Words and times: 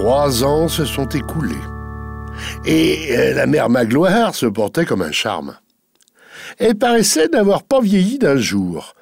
Trois 0.00 0.44
ans 0.44 0.66
se 0.66 0.86
sont 0.86 1.10
écoulés. 1.10 1.60
Et 2.64 3.14
euh, 3.18 3.34
la 3.34 3.46
mère 3.46 3.68
Magloire 3.68 4.34
se 4.34 4.46
portait 4.46 4.86
comme 4.86 5.02
un 5.02 5.12
charme. 5.12 5.58
Elle 6.56 6.76
paraissait 6.76 7.28
n'avoir 7.28 7.64
pas 7.64 7.82
vieilli 7.82 8.18
d'un 8.18 8.38
jour. 8.38 8.94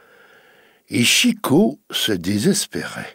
Et 0.89 1.05
Chico 1.05 1.79
se 1.93 2.11
désespérait. 2.11 3.15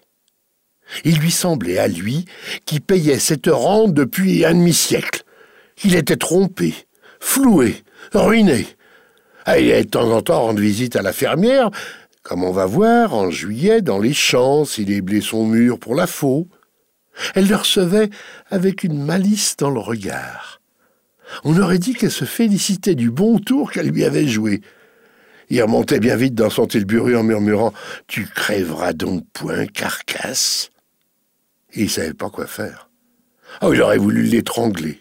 Il 1.04 1.20
lui 1.20 1.30
semblait 1.30 1.77
à 1.77 1.89
lui 1.89 2.23
qui 2.66 2.80
payait 2.80 3.20
cette 3.20 3.48
rente 3.48 3.93
depuis 3.93 4.45
un 4.45 4.54
demi-siècle. 4.54 5.23
Il 5.84 5.93
était 5.95 6.15
trompé, 6.15 6.73
floué, 7.20 7.84
ruiné. 8.13 8.65
Il 9.45 9.52
allait 9.52 9.84
de 9.84 9.89
temps 9.89 10.09
en 10.09 10.21
temps 10.21 10.41
rendre 10.43 10.61
visite 10.61 10.95
à 10.95 11.02
la 11.02 11.11
fermière, 11.11 11.70
comme 12.21 12.45
on 12.45 12.54
va 12.54 12.66
voir 12.66 13.13
en 13.13 13.30
juillet 13.30 13.81
dans 13.81 14.00
les 14.00 14.13
champs 14.13 14.63
s'il 14.63 14.90
éblait 14.90 15.20
son 15.20 15.45
mur 15.45 15.80
pour 15.80 15.95
la 15.95 16.08
faux. 16.08 16.48
Elle 17.35 17.48
le 17.48 17.55
recevait 17.55 18.09
avec 18.49 18.84
une 18.84 19.03
malice 19.03 19.55
dans 19.58 19.70
le 19.70 19.80
regard. 19.80 20.62
On 21.44 21.59
aurait 21.59 21.80
dit 21.80 21.94
qu'elle 21.94 22.12
se 22.12 22.26
félicitait 22.26 22.95
du 22.95 23.12
bon 23.12 23.39
tour 23.39 23.72
qu'elle 23.72 23.89
lui 23.89 24.03
avait 24.03 24.27
joué. 24.27 24.62
Il 25.49 25.62
remontait 25.62 25.99
bien 25.99 26.16
vite 26.16 26.36
dans 26.36 26.49
son 26.49 26.67
tilbury 26.67 27.16
en 27.16 27.23
murmurant 27.23 27.73
Tu 28.08 28.26
crèveras 28.26 28.94
donc 28.94 29.26
point, 29.34 29.66
carcasse. 29.66 30.72
Et 31.73 31.84
il 31.84 31.89
savait 31.89 32.13
pas 32.13 32.30
quoi 32.30 32.48
faire. 32.48 32.89
Oh, 33.61 33.73
il 33.73 33.81
aurait 33.81 33.98
voulu 33.98 34.23
l'étrangler. 34.23 35.00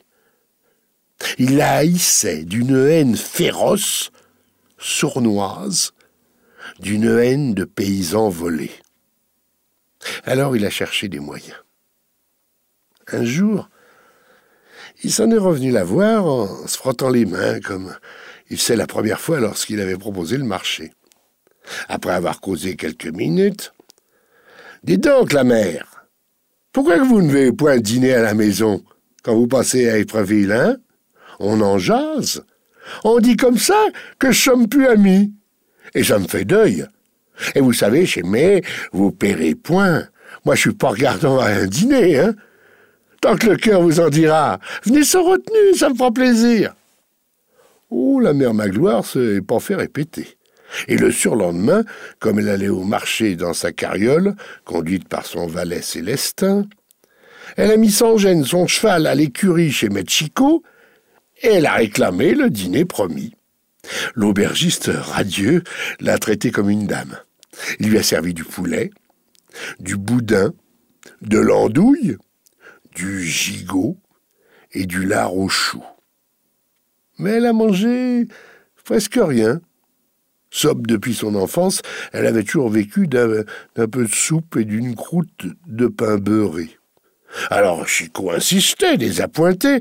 Il 1.38 1.56
la 1.56 1.76
haïssait 1.76 2.44
d'une 2.44 2.76
haine 2.76 3.16
féroce, 3.16 4.10
sournoise, 4.78 5.92
d'une 6.80 7.08
haine 7.08 7.54
de 7.54 7.64
paysans 7.64 8.28
volés. 8.28 8.72
Alors 10.24 10.56
il 10.56 10.66
a 10.66 10.70
cherché 10.70 11.08
des 11.08 11.20
moyens. 11.20 11.56
Un 13.12 13.24
jour, 13.24 13.68
il 15.02 15.12
s'en 15.12 15.30
est 15.30 15.38
revenu 15.38 15.70
la 15.70 15.84
voir 15.84 16.26
en 16.26 16.66
se 16.66 16.76
frottant 16.76 17.10
les 17.10 17.26
mains 17.26 17.60
comme 17.60 17.94
il 18.50 18.58
sait 18.58 18.76
la 18.76 18.86
première 18.86 19.20
fois 19.20 19.40
lorsqu'il 19.40 19.80
avait 19.80 19.96
proposé 19.96 20.36
le 20.36 20.44
marché. 20.44 20.92
Après 21.88 22.12
avoir 22.12 22.40
causé 22.40 22.76
quelques 22.76 23.06
minutes, 23.06 23.72
Dis 24.82 24.98
donc, 24.98 25.32
la 25.32 25.44
mère, 25.44 26.08
pourquoi 26.72 26.98
que 26.98 27.04
vous 27.04 27.22
ne 27.22 27.30
venez 27.30 27.52
point 27.52 27.78
dîner 27.78 28.14
à 28.14 28.22
la 28.22 28.34
maison 28.34 28.82
quand 29.22 29.36
vous 29.36 29.46
passez 29.46 29.88
à 29.88 29.98
Épreville, 29.98 30.50
hein? 30.50 30.76
On 31.38 31.60
en 31.60 31.78
jase. 31.78 32.44
On 33.04 33.20
dit 33.20 33.36
comme 33.36 33.58
ça 33.58 33.80
que 34.18 34.32
je 34.32 34.40
sommes 34.40 34.68
plus 34.68 34.88
amis. 34.88 35.32
Et 35.94 36.02
ça 36.02 36.18
me 36.18 36.26
fait 36.26 36.44
deuil. 36.44 36.84
Et 37.54 37.60
vous 37.60 37.72
savez, 37.72 38.06
chez 38.06 38.24
May, 38.24 38.62
vous 38.92 39.12
paierez 39.12 39.54
point. 39.54 40.08
Moi, 40.44 40.56
je 40.56 40.62
suis 40.62 40.72
pas 40.72 40.88
regardant 40.88 41.38
à 41.38 41.46
un 41.46 41.66
dîner, 41.66 42.18
hein 42.18 42.34
Tant 43.22 43.36
que 43.36 43.50
le 43.50 43.56
cœur 43.56 43.80
vous 43.80 44.00
en 44.00 44.08
dira, 44.08 44.58
venez 44.82 45.04
sans 45.04 45.22
retenue, 45.22 45.76
ça 45.76 45.88
me 45.88 45.94
fera 45.94 46.10
plaisir. 46.10 46.74
Oh, 47.88 48.18
la 48.18 48.32
mère 48.32 48.52
Magloire 48.52 49.06
s'est 49.06 49.40
pas 49.40 49.60
fait 49.60 49.76
répéter. 49.76 50.36
Et 50.88 50.96
le 50.96 51.12
surlendemain, 51.12 51.84
comme 52.18 52.40
elle 52.40 52.48
allait 52.48 52.68
au 52.68 52.82
marché 52.82 53.36
dans 53.36 53.52
sa 53.52 53.70
carriole, 53.70 54.34
conduite 54.64 55.06
par 55.08 55.24
son 55.24 55.46
valet 55.46 55.82
Célestin, 55.82 56.66
elle 57.56 57.70
a 57.70 57.76
mis 57.76 57.92
sans 57.92 58.16
gêne 58.16 58.44
son 58.44 58.66
cheval 58.66 59.06
à 59.06 59.14
l'écurie 59.14 59.70
chez 59.70 59.88
Chico, 60.08 60.64
et 61.42 61.48
elle 61.48 61.66
a 61.66 61.74
réclamé 61.74 62.34
le 62.34 62.50
dîner 62.50 62.84
promis. 62.84 63.34
L'aubergiste 64.16 64.90
radieux 64.92 65.62
l'a 66.00 66.18
traité 66.18 66.50
comme 66.50 66.70
une 66.70 66.88
dame. 66.88 67.16
Il 67.78 67.88
lui 67.88 67.98
a 67.98 68.02
servi 68.02 68.34
du 68.34 68.42
poulet, 68.42 68.90
du 69.78 69.96
boudin, 69.96 70.52
de 71.20 71.38
l'andouille, 71.38 72.16
du 72.94 73.24
gigot 73.24 73.96
et 74.72 74.86
du 74.86 75.04
lard 75.04 75.36
au 75.36 75.48
chou. 75.48 75.82
Mais 77.18 77.32
elle 77.32 77.46
a 77.46 77.52
mangé 77.52 78.28
presque 78.84 79.18
rien. 79.20 79.60
Sobre 80.50 80.82
depuis 80.82 81.14
son 81.14 81.34
enfance, 81.34 81.80
elle 82.12 82.26
avait 82.26 82.42
toujours 82.42 82.68
vécu 82.68 83.06
d'un 83.06 83.44
peu 83.74 84.04
de 84.04 84.14
soupe 84.14 84.56
et 84.56 84.64
d'une 84.64 84.94
croûte 84.94 85.46
de 85.66 85.86
pain 85.86 86.18
beurré. 86.18 86.78
Alors 87.48 87.88
Chico 87.88 88.30
insistait, 88.30 88.98
désappointé. 88.98 89.80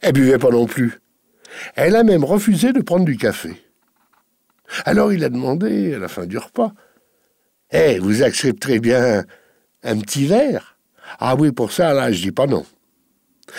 Elle 0.00 0.14
buvait 0.14 0.38
pas 0.38 0.50
non 0.50 0.66
plus. 0.66 0.98
Elle 1.76 1.94
a 1.94 2.02
même 2.02 2.24
refusé 2.24 2.72
de 2.72 2.80
prendre 2.80 3.04
du 3.04 3.16
café. 3.16 3.62
Alors 4.84 5.12
il 5.12 5.22
a 5.24 5.28
demandé, 5.28 5.94
à 5.94 5.98
la 5.98 6.08
fin 6.08 6.26
du 6.26 6.36
repas, 6.38 6.72
Eh, 7.70 7.98
vous 7.98 8.22
accepterez 8.22 8.80
bien 8.80 9.24
un 9.82 9.98
petit 9.98 10.26
verre? 10.26 10.77
Ah 11.18 11.34
oui, 11.36 11.52
pour 11.52 11.72
ça, 11.72 11.92
là, 11.92 12.12
je 12.12 12.22
dis 12.22 12.32
pas 12.32 12.46
non. 12.46 12.64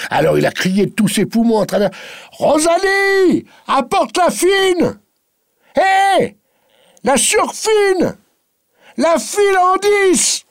Alors 0.10 0.38
il 0.38 0.46
a 0.46 0.52
crié 0.52 0.86
de 0.86 0.92
tous 0.92 1.08
ses 1.08 1.26
poumons 1.26 1.62
à 1.62 1.66
travers 1.66 1.90
Rosalie 2.32 3.46
Apporte 3.68 4.18
la 4.18 4.30
fine 4.30 5.00
Hé 5.76 6.38
La 7.04 7.18
surfine 7.18 8.18
La 8.98 9.18
file 9.18 9.58
en 9.58 9.78
dix 9.78 10.46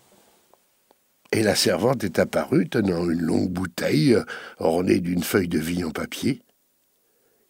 Et 1.33 1.43
la 1.43 1.55
servante 1.55 2.05
est 2.05 2.19
apparue 2.19 2.69
tenant 2.69 3.09
une 3.09 3.23
longue 3.23 3.51
bouteille 3.51 4.17
ornée 4.59 5.01
d'une 5.01 5.23
feuille 5.23 5.49
de 5.49 5.59
vie 5.59 5.85
en 5.85 5.91
papier. 5.91 6.43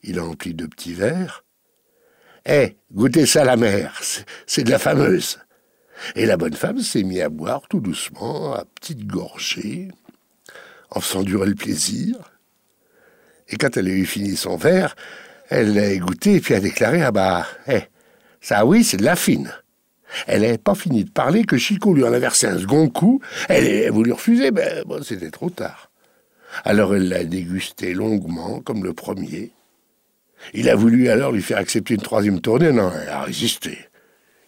Il 0.02 0.18
a 0.18 0.24
empli 0.24 0.54
deux 0.54 0.68
petits 0.68 0.94
verres. 0.94 1.44
Hé, 2.46 2.76
goûtez 2.92 3.26
ça 3.26 3.44
la 3.44 3.56
mère, 3.56 4.00
c'est 4.46 4.64
de 4.64 4.70
la 4.70 4.78
fameuse. 4.78 5.38
Et 6.14 6.26
la 6.26 6.36
bonne 6.36 6.54
femme 6.54 6.80
s'est 6.80 7.02
mise 7.02 7.20
à 7.20 7.28
boire 7.28 7.62
tout 7.68 7.80
doucement, 7.80 8.54
à 8.54 8.64
petites 8.64 9.06
gorgées, 9.06 9.88
en 10.90 11.00
faisant 11.00 11.22
durer 11.22 11.48
le 11.48 11.54
plaisir. 11.54 12.16
Et 13.48 13.56
quand 13.56 13.76
elle 13.76 13.86
a 13.88 13.90
eu 13.90 14.04
fini 14.04 14.36
son 14.36 14.56
verre, 14.56 14.94
elle 15.48 15.74
l'a 15.74 15.96
goûté 15.96 16.34
et 16.34 16.40
puis 16.40 16.54
a 16.54 16.60
déclaré 16.60 17.02
Ah 17.02 17.12
bah, 17.12 17.46
eh, 17.66 17.82
ça 18.40 18.66
oui, 18.66 18.84
c'est 18.84 18.98
de 18.98 19.04
la 19.04 19.16
fine. 19.16 19.52
Elle 20.26 20.42
n'avait 20.42 20.58
pas 20.58 20.74
fini 20.74 21.04
de 21.04 21.10
parler 21.10 21.44
que 21.44 21.56
Chico 21.56 21.92
lui 21.92 22.04
en 22.04 22.12
a 22.12 22.18
versé 22.18 22.46
un 22.46 22.58
second 22.58 22.88
coup. 22.88 23.20
Elle 23.48 23.86
a 23.86 23.90
voulu 23.90 24.12
refuser, 24.12 24.50
mais 24.50 24.82
c'était 25.02 25.30
trop 25.30 25.50
tard. 25.50 25.90
Alors 26.64 26.94
elle 26.94 27.08
l'a 27.08 27.24
dégusté 27.24 27.92
longuement, 27.92 28.60
comme 28.60 28.84
le 28.84 28.94
premier. 28.94 29.52
Il 30.54 30.68
a 30.68 30.76
voulu 30.76 31.08
alors 31.08 31.32
lui 31.32 31.42
faire 31.42 31.58
accepter 31.58 31.94
une 31.94 32.00
troisième 32.00 32.40
tournée. 32.40 32.72
Non, 32.72 32.90
elle 33.02 33.08
a 33.08 33.22
résisté. 33.22 33.78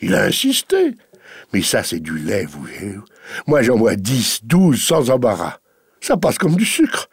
Il 0.01 0.15
a 0.15 0.23
insisté. 0.23 0.95
Mais 1.53 1.63
ça, 1.63 1.83
c'est 1.83 2.01
du 2.01 2.19
lait, 2.19 2.45
vous 2.45 2.63
voyez. 2.63 2.97
Moi, 3.47 3.63
j'en 3.63 3.77
bois 3.77 3.97
dix, 3.97 4.41
douze, 4.45 4.83
sans 4.83 5.11
embarras. 5.11 5.59
Ça 6.01 6.17
passe 6.17 6.39
comme 6.39 6.57
du 6.57 6.65
sucre. 6.65 7.09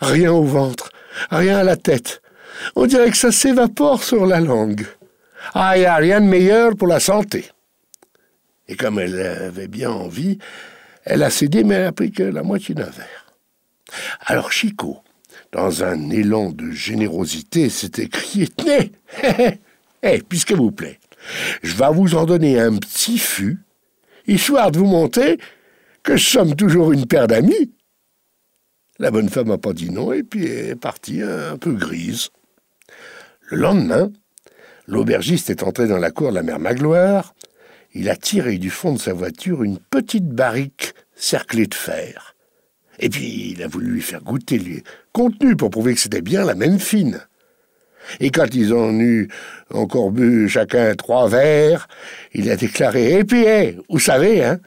Rien 0.00 0.32
au 0.32 0.44
ventre, 0.44 0.90
rien 1.30 1.58
à 1.58 1.64
la 1.64 1.76
tête. 1.76 2.22
On 2.74 2.86
dirait 2.86 3.10
que 3.10 3.16
ça 3.16 3.32
s'évapore 3.32 4.02
sur 4.02 4.26
la 4.26 4.40
langue. 4.40 4.86
Ah, 5.54 5.76
il 5.76 5.80
n'y 5.80 5.86
a 5.86 5.96
rien 5.96 6.20
de 6.20 6.26
meilleur 6.26 6.74
pour 6.76 6.88
la 6.88 7.00
santé. 7.00 7.50
Et 8.68 8.76
comme 8.76 8.98
elle 8.98 9.20
avait 9.20 9.68
bien 9.68 9.90
envie, 9.90 10.38
elle 11.04 11.22
a 11.22 11.30
cédé, 11.30 11.62
mais 11.62 11.76
elle 11.76 11.84
n'a 11.84 11.92
pris 11.92 12.10
que 12.10 12.22
la 12.22 12.42
moitié 12.42 12.74
d'un 12.74 12.84
verre. 12.84 13.26
Alors 14.20 14.50
Chico, 14.50 14.98
dans 15.52 15.84
un 15.84 16.10
élan 16.10 16.50
de 16.50 16.70
générosité, 16.72 17.68
s'est 17.68 17.92
écrié 17.98 18.48
Tenez, 18.48 18.92
hé, 20.02 20.22
puisque 20.28 20.52
vous 20.52 20.72
plaît, 20.72 20.98
je 21.62 21.74
vais 21.74 21.92
vous 21.92 22.14
en 22.14 22.24
donner 22.24 22.58
un 22.58 22.76
petit 22.76 23.18
fût 23.18 23.58
histoire 24.26 24.70
de 24.70 24.78
vous 24.78 24.86
montrer 24.86 25.38
que 26.02 26.16
sommes 26.16 26.54
toujours 26.54 26.92
une 26.92 27.06
paire 27.06 27.26
d'amis. 27.26 27.72
La 28.98 29.10
bonne 29.10 29.28
femme 29.28 29.48
n'a 29.48 29.58
pas 29.58 29.72
dit 29.72 29.90
non 29.90 30.12
et 30.12 30.22
puis 30.22 30.46
est 30.46 30.76
partie 30.76 31.22
un 31.22 31.58
peu 31.58 31.72
grise. 31.72 32.30
Le 33.50 33.58
lendemain, 33.58 34.10
l'aubergiste 34.86 35.50
est 35.50 35.62
entré 35.62 35.86
dans 35.86 35.98
la 35.98 36.10
cour 36.10 36.30
de 36.30 36.36
la 36.36 36.42
mère 36.42 36.58
Magloire. 36.58 37.34
Il 37.92 38.08
a 38.08 38.16
tiré 38.16 38.58
du 38.58 38.70
fond 38.70 38.92
de 38.92 38.98
sa 38.98 39.12
voiture 39.12 39.62
une 39.62 39.78
petite 39.78 40.28
barrique 40.28 40.94
cerclée 41.14 41.66
de 41.66 41.74
fer. 41.74 42.34
Et 42.98 43.10
puis 43.10 43.52
il 43.52 43.62
a 43.62 43.68
voulu 43.68 43.92
lui 43.92 44.02
faire 44.02 44.22
goûter 44.22 44.58
le 44.58 44.82
contenu 45.12 45.56
pour 45.56 45.70
prouver 45.70 45.94
que 45.94 46.00
c'était 46.00 46.22
bien 46.22 46.44
la 46.44 46.54
même 46.54 46.78
fine. 46.78 47.20
Et 48.20 48.30
quand 48.30 48.54
ils 48.54 48.72
ont 48.72 48.92
eu 48.92 49.28
encore 49.72 50.10
bu 50.10 50.48
chacun 50.48 50.94
trois 50.94 51.28
verres, 51.28 51.88
il 52.32 52.50
a 52.50 52.56
déclaré 52.56 53.14
Et 53.14 53.24
puis, 53.24 53.44
vous 53.88 53.98
savez, 53.98 54.44
hein, 54.44 54.60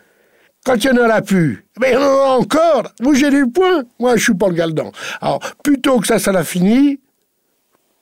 quand 0.66 0.76
il 0.84 0.88
y 0.88 1.00
en 1.00 1.10
a 1.10 1.22
plus, 1.22 1.66
mais 1.80 1.92
il 1.92 1.94
y 1.94 1.98
en 1.98 2.02
a 2.02 2.38
encore, 2.38 2.94
vous 3.00 3.16
j'ai 3.16 3.30
du 3.30 3.48
point, 3.50 3.84
moi 3.98 4.18
je 4.18 4.24
suis 4.24 4.34
pas 4.34 4.50
le 4.50 4.56
galdan. 4.56 4.92
Alors, 5.22 5.40
plutôt 5.64 6.00
que 6.00 6.08
ça, 6.08 6.20
ça 6.20 6.32
l'a 6.32 6.44
fini, 6.44 7.00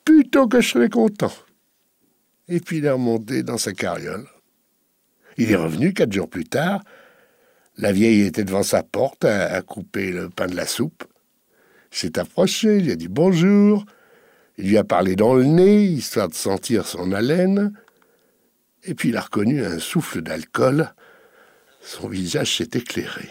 plutôt 0.04 0.48
que 0.48 0.60
je 0.62 0.69
serais 0.69 0.89
content. 0.89 1.31
Et 2.48 2.60
puis 2.60 2.78
il 2.78 2.86
est 2.86 2.92
remonté 2.92 3.44
dans 3.44 3.57
sa 3.57 3.74
carriole. 3.74 4.25
Il 5.38 5.51
est 5.51 5.56
revenu 5.56 5.94
quatre 5.94 6.12
jours 6.12 6.30
plus 6.30 6.45
tard. 6.45 6.81
La 7.78 7.92
vieille 7.92 8.22
était 8.22 8.44
devant 8.44 8.63
sa 8.63 8.81
porte 8.81 9.24
à, 9.24 9.54
à 9.54 9.62
couper 9.62 10.12
le 10.12 10.30
pain 10.30 10.48
de 10.48 10.56
la 10.56 10.66
soupe. 10.66 11.04
S'est 11.92 12.18
approché, 12.18 12.78
il 12.78 12.89
a 12.89 12.95
dit 12.95 13.07
bonjour. 13.07 13.86
Il 14.57 14.69
lui 14.69 14.77
a 14.77 14.83
parlé 14.83 15.15
dans 15.15 15.36
le 15.36 15.44
nez, 15.44 15.83
histoire 15.83 16.30
de 16.30 16.33
sentir 16.33 16.88
son 16.88 17.12
haleine, 17.12 17.74
et 18.83 18.95
puis 18.95 19.09
il 19.09 19.18
a 19.18 19.21
reconnu 19.21 19.63
un 19.63 19.80
souffle 19.80 20.21
d'alcool. 20.21 20.94
Son 21.81 22.07
visage 22.07 22.57
s'est 22.57 22.69
éclairé. 22.74 23.30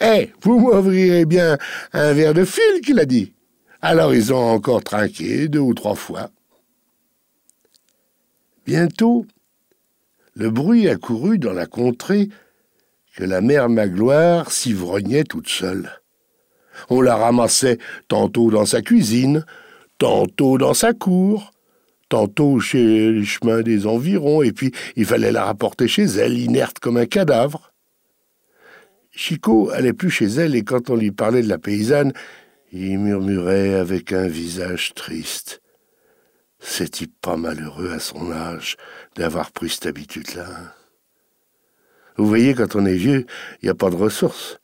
Eh, 0.00 0.30
vous 0.42 0.58
m'ouvrirez 0.58 1.24
bien 1.24 1.56
un 1.92 2.12
verre 2.12 2.34
de 2.34 2.44
fil, 2.44 2.80
qu'il 2.84 3.00
a 3.00 3.06
dit. 3.06 3.32
Alors 3.80 4.14
ils 4.14 4.32
ont 4.32 4.50
encore 4.50 4.82
trinqué 4.82 5.48
deux 5.48 5.60
ou 5.60 5.74
trois 5.74 5.94
fois. 5.94 6.30
Bientôt, 8.66 9.26
le 10.34 10.50
bruit 10.50 10.88
accourut 10.88 11.38
dans 11.38 11.52
la 11.52 11.66
contrée 11.66 12.28
que 13.16 13.24
la 13.24 13.40
mère 13.40 13.68
Magloire 13.68 14.50
s'ivrognait 14.50 15.24
toute 15.24 15.48
seule. 15.48 15.90
On 16.90 17.00
la 17.00 17.16
ramassait 17.16 17.78
tantôt 18.08 18.50
dans 18.50 18.66
sa 18.66 18.82
cuisine, 18.82 19.46
tantôt 19.98 20.58
dans 20.58 20.74
sa 20.74 20.92
cour, 20.92 21.52
tantôt 22.08 22.60
chez 22.60 23.12
les 23.12 23.24
chemins 23.24 23.62
des 23.62 23.86
environs, 23.86 24.42
et 24.42 24.52
puis 24.52 24.72
il 24.96 25.04
fallait 25.04 25.32
la 25.32 25.44
rapporter 25.44 25.88
chez 25.88 26.04
elle, 26.04 26.38
inerte 26.38 26.78
comme 26.78 26.96
un 26.96 27.06
cadavre. 27.06 27.72
Chicot 29.10 29.70
allait 29.70 29.94
plus 29.94 30.10
chez 30.10 30.26
elle, 30.26 30.54
et 30.54 30.62
quand 30.62 30.90
on 30.90 30.96
lui 30.96 31.10
parlait 31.10 31.42
de 31.42 31.48
la 31.48 31.58
paysanne, 31.58 32.12
il 32.72 32.98
murmurait 32.98 33.74
avec 33.74 34.12
un 34.12 34.28
visage 34.28 34.92
triste. 34.94 35.62
C'est-il 36.58 37.08
pas 37.08 37.36
malheureux 37.36 37.92
à 37.92 37.98
son 37.98 38.32
âge 38.32 38.76
d'avoir 39.14 39.52
pris 39.52 39.70
cette 39.70 39.86
habitude-là? 39.86 40.74
Vous 42.16 42.26
voyez, 42.26 42.54
quand 42.54 42.76
on 42.76 42.86
est 42.86 42.96
vieux, 42.96 43.26
il 43.62 43.66
n'y 43.66 43.70
a 43.70 43.74
pas 43.74 43.90
de 43.90 43.96
ressources. 43.96 44.58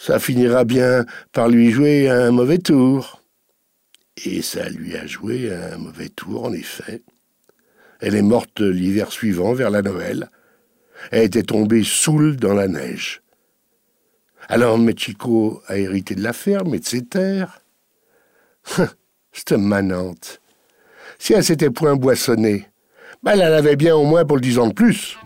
Ça 0.00 0.18
finira 0.18 0.64
bien 0.64 1.04
par 1.32 1.48
lui 1.48 1.70
jouer 1.70 2.08
un 2.08 2.30
mauvais 2.30 2.58
tour. 2.58 3.17
Et 4.24 4.42
ça 4.42 4.68
lui 4.68 4.96
a 4.96 5.06
joué 5.06 5.52
un 5.52 5.78
mauvais 5.78 6.08
tour, 6.08 6.44
en 6.44 6.52
effet. 6.52 7.02
Elle 8.00 8.14
est 8.14 8.22
morte 8.22 8.60
l'hiver 8.60 9.12
suivant, 9.12 9.52
vers 9.52 9.70
la 9.70 9.82
Noël. 9.82 10.30
Elle 11.10 11.24
était 11.24 11.42
tombée 11.42 11.84
saoule 11.84 12.36
dans 12.36 12.54
la 12.54 12.68
neige. 12.68 13.22
Alors 14.48 14.78
Mechiko 14.78 15.62
a 15.66 15.76
hérité 15.76 16.14
de 16.14 16.22
la 16.22 16.32
ferme 16.32 16.74
et 16.74 16.78
de 16.78 16.84
ses 16.84 17.04
terres. 17.04 17.60
Cette 19.32 19.52
manante. 19.52 20.40
Si 21.18 21.32
elle 21.32 21.44
s'était 21.44 21.70
point 21.70 21.96
boissonnée, 21.96 22.66
ben 23.22 23.32
elle 23.32 23.42
en 23.42 23.56
avait 23.56 23.76
bien 23.76 23.94
au 23.94 24.04
moins 24.04 24.24
pour 24.24 24.36
le 24.36 24.42
dix 24.42 24.58
ans 24.58 24.68
de 24.68 24.72
plus. 24.72 25.18